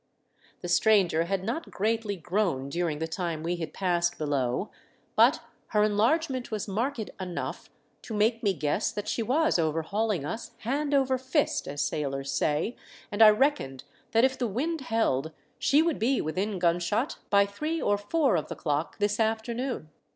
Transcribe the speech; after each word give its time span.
The 0.61 0.67
stranger 0.67 1.25
had 1.25 1.43
not 1.43 1.69
greatly 1.69 2.15
grown 2.15 2.69
during 2.69 2.97
the 2.97 3.07
time 3.07 3.43
we 3.43 3.57
had 3.57 3.71
passed 3.71 4.17
below, 4.17 4.71
but 5.15 5.41
her 5.67 5.83
enlarge 5.83 6.27
ment 6.27 6.49
was 6.49 6.67
marked 6.67 6.97
enough 7.19 7.69
to 8.01 8.15
make 8.15 8.41
me 8.41 8.55
guess 8.55 8.91
that 8.91 9.07
she 9.07 9.21
was 9.21 9.59
overhaulino: 9.59 10.25
us 10.25 10.51
"hand 10.61 10.95
over 10.95 11.19
fist," 11.19 11.67
as 11.67 11.83
sailors 11.83 12.31
say, 12.31 12.75
and 13.11 13.21
I 13.21 13.29
reckoned 13.29 13.83
that 14.09 14.25
if 14.25 14.39
the 14.39 14.47
wind 14.47 14.81
held 14.81 15.33
she 15.59 15.83
would 15.83 15.99
be 15.99 16.19
within 16.19 16.57
gunshot 16.57 17.19
by 17.29 17.45
three 17.45 17.79
or 17.79 17.99
four 17.99 18.35
of 18.37 18.47
the 18.47 18.55
clock 18.55 18.97
this 18.97 19.19
afternoon. 19.19 19.91